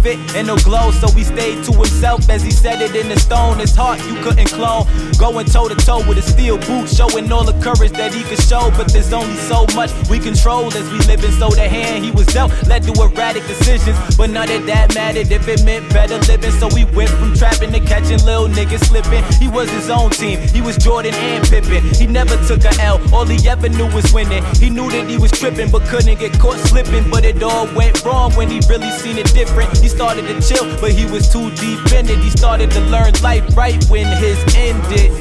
Fit 0.08 0.36
and 0.36 0.48
he'll 0.48 0.58
glow. 0.58 0.92
So 0.92 1.08
he 1.12 1.24
stayed 1.24 1.64
to 1.66 1.72
himself 1.74 2.30
as 2.30 2.42
he 2.44 2.52
said 2.52 2.82
it 2.82 2.96
in 2.96 3.10
the 3.10 3.20
stone. 3.20 3.60
His 3.60 3.76
heart 3.76 4.00
you 4.08 4.16
couldn't 4.24 4.52
clone, 4.52 4.86
going 5.18 5.46
toe 5.46 5.68
to 5.68 5.76
toe 5.76 6.08
with 6.08 6.18
a 6.18 6.22
steel 6.22 6.58
boot, 6.58 6.88
showing 6.88 7.32
all 7.32 7.44
the 7.44 7.58
courage 7.62 7.92
that 7.94 8.14
he 8.14 8.24
could 8.24 8.42
show. 8.42 8.70
But 8.78 8.92
there's 8.94 9.12
only 9.12 9.36
so 9.36 9.66
much 9.76 9.92
we 10.10 10.20
control 10.20 10.68
as 10.68 10.90
we 10.92 11.00
live 11.10 11.24
in. 11.24 11.32
So 11.32 11.50
the 11.50 11.68
hand 11.68 12.06
he 12.06 12.12
was 12.12 12.28
dealt 12.28 12.52
led 12.68 12.84
to 12.84 12.94
erratic 13.02 13.46
decisions, 13.48 13.98
but 14.16 14.30
none 14.30 14.50
of 14.52 14.66
that 14.68 14.94
mattered 14.94 15.32
if 15.32 15.48
it 15.48 15.64
meant 15.64 15.90
better 15.90 16.18
living. 16.30 16.52
So 16.52 16.70
he 16.70 16.86
went 16.86 17.10
from 17.10 17.34
trapping 17.34 17.72
to 17.74 17.80
catching 17.80 18.24
little 18.26 18.48
niggas 18.48 18.86
slipping. 18.86 19.24
He 19.42 19.48
was 19.48 19.70
his 19.70 19.90
own 19.90 20.12
team, 20.12 20.40
he 20.40 20.62
was 20.62 20.78
Jordan 20.78 21.14
and 21.16 21.44
Pippen. 21.48 21.84
He 21.96 22.08
never 22.08 22.38
took 22.46 22.64
a 22.66 22.74
L, 22.82 23.02
all 23.14 23.26
he 23.26 23.48
ever 23.50 23.70
knew 23.70 23.90
was 23.94 24.12
winning. 24.14 24.44
He 24.56 24.70
knew 24.70 24.90
that 24.92 25.10
he 25.10 25.18
was 25.18 25.32
tripping, 25.32 25.72
but 25.72 25.84
couldn't 25.88 26.20
get 26.20 26.38
caught 26.40 26.60
slipping. 26.60 27.10
But 27.10 27.26
it 27.26 27.42
all 27.42 27.68
went 27.76 28.04
wrong 28.04 28.32
when 28.34 28.50
he 28.50 28.60
really 28.70 28.92
seen 28.92 29.18
it 29.18 29.34
different. 29.34 29.78
He 29.78 29.88
started 29.88 30.28
to 30.28 30.36
chill, 30.42 30.66
but 30.80 30.92
he 30.92 31.06
was 31.06 31.30
too 31.30 31.50
deep 31.56 31.80
in 31.94 32.10
it. 32.10 32.20
He 32.20 32.30
started 32.30 32.70
to 32.72 32.82
learn 32.82 33.14
life 33.22 33.47
right 33.58 33.84
when 33.90 34.06
his 34.18 34.38
ended. 34.56 35.12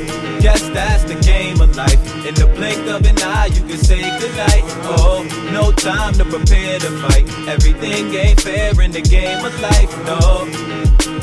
Guess 0.43 0.69
that's 0.69 1.05
the 1.05 1.19
game 1.25 1.59
of 1.63 1.75
life. 1.75 1.99
In 2.27 2.35
the 2.35 2.47
blink 2.55 2.87
of 2.87 3.07
an 3.07 3.19
eye, 3.23 3.47
you 3.47 3.63
can 3.63 3.79
say 3.79 4.03
goodnight. 4.21 4.63
Oh, 4.85 5.25
no 5.51 5.73
time 5.73 6.13
to 6.15 6.25
prepare 6.25 6.79
to 6.79 6.91
fight. 7.01 7.27
Everything 7.49 8.15
ain't 8.15 8.41
fair 8.41 8.79
in 8.83 8.91
the 8.93 9.01
game 9.01 9.43
of 9.43 9.59
life. 9.61 9.91
No. 10.05 10.21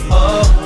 Oh, 0.09 0.62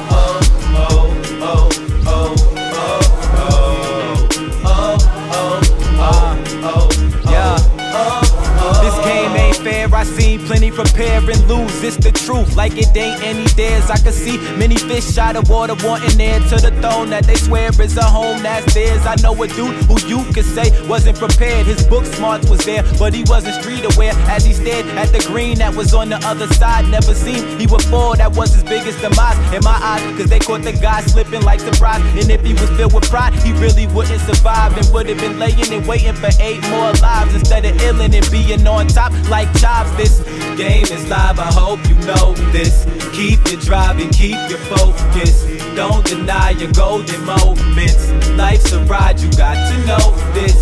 I 9.98 10.04
seen 10.04 10.46
plenty 10.46 10.70
prepare 10.70 11.18
and 11.28 11.48
lose. 11.48 11.82
It's 11.82 11.98
the 11.98 12.12
truth, 12.12 12.56
like 12.56 12.78
it 12.78 12.96
ain't 12.96 13.20
any 13.24 13.48
theirs. 13.58 13.90
I 13.90 13.98
could 13.98 14.14
see 14.14 14.38
many 14.56 14.76
fish 14.76 15.18
out 15.18 15.36
of 15.36 15.50
water 15.50 15.74
wanting 15.84 16.22
air 16.22 16.40
to 16.40 16.58
the 16.58 16.70
throne 16.82 17.10
that 17.10 17.26
they 17.26 17.34
swear 17.34 17.72
is 17.82 17.98
a 17.98 18.04
home 18.04 18.44
that's 18.44 18.72
theirs. 18.76 19.04
I 19.08 19.16
know 19.24 19.34
a 19.42 19.48
dude 19.48 19.74
who 19.90 19.98
you 20.06 20.24
could 20.34 20.46
say 20.46 20.70
wasn't 20.88 21.18
prepared. 21.18 21.66
His 21.66 21.82
book 21.88 22.06
smarts 22.06 22.48
was 22.48 22.64
there, 22.64 22.84
but 23.00 23.12
he 23.12 23.24
wasn't 23.26 23.56
street 23.56 23.86
aware. 23.92 24.14
As 24.30 24.46
he 24.46 24.54
stared 24.54 24.86
at 25.02 25.12
the 25.12 25.26
green 25.26 25.58
that 25.58 25.74
was 25.74 25.96
on 25.96 26.10
the 26.10 26.18
other 26.28 26.46
side, 26.54 26.88
never 26.90 27.16
seen 27.16 27.60
he 27.60 27.66
would 27.66 27.82
fall. 27.82 28.16
That 28.16 28.36
was 28.38 28.54
his 28.54 28.64
biggest 28.64 29.02
demise 29.02 29.40
in 29.52 29.64
my 29.64 29.80
eyes, 29.82 30.04
cause 30.16 30.30
they 30.30 30.38
caught 30.38 30.62
the 30.62 30.74
guy 30.74 31.02
slipping 31.10 31.42
like 31.42 31.60
surprise. 31.60 32.06
And 32.22 32.30
if 32.30 32.46
he 32.46 32.54
was 32.54 32.70
filled 32.78 32.94
with 32.94 33.10
pride, 33.10 33.34
he 33.42 33.52
really 33.54 33.88
wouldn't 33.88 34.22
survive 34.22 34.78
and 34.78 34.86
would 34.94 35.10
have 35.10 35.18
been 35.18 35.40
laying 35.40 35.74
and 35.74 35.88
waiting 35.88 36.14
for 36.14 36.30
eight 36.40 36.62
more 36.70 36.94
lives 37.02 37.34
instead 37.34 37.66
of 37.66 37.76
illing 37.82 38.14
and 38.14 38.30
being 38.30 38.68
on 38.68 38.86
top 38.86 39.12
like 39.28 39.50
chops. 39.58 39.88
This 39.98 40.20
game 40.56 40.84
is 40.84 41.10
live, 41.10 41.40
I 41.40 41.52
hope 41.52 41.80
you 41.90 41.96
know 42.06 42.34
this. 42.52 42.86
Keep 43.14 43.48
your 43.52 43.60
drive 43.62 44.00
and 44.00 44.12
keep 44.14 44.38
your 44.50 44.60
focus. 44.70 45.44
Don't 45.76 46.06
deny 46.06 46.52
your 46.52 46.72
golden 46.74 47.24
moments. 47.26 48.12
Life's 48.38 48.72
a 48.74 48.84
ride, 48.86 49.20
you 49.20 49.30
got 49.32 49.56
to 49.56 49.78
know 49.88 50.06
this. 50.34 50.56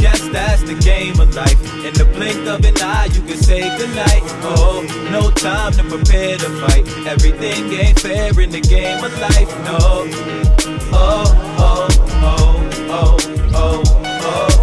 Guess 0.00 0.28
that's 0.28 0.62
the 0.64 0.74
game 0.84 1.18
of 1.18 1.34
life. 1.34 1.58
In 1.84 1.94
the 1.94 2.04
blink 2.14 2.46
of 2.46 2.62
an 2.64 2.76
eye, 2.82 3.08
you 3.14 3.22
can 3.22 3.38
say 3.38 3.62
goodnight. 3.78 4.22
Oh, 4.42 4.84
no 5.10 5.30
time 5.30 5.72
to 5.72 5.82
prepare 5.84 6.36
to 6.36 6.50
fight. 6.60 6.86
Everything 7.06 7.72
ain't 7.72 7.98
fair 7.98 8.38
in 8.38 8.50
the 8.50 8.60
game 8.60 9.02
of 9.02 9.18
life. 9.18 9.48
No. 9.64 10.04
Oh, 10.92 11.40
Oh, 11.56 11.88
oh, 12.22 12.68
oh, 12.90 13.18
oh, 13.54 13.82
oh, 14.22 14.53